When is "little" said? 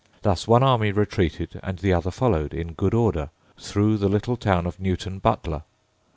4.09-4.35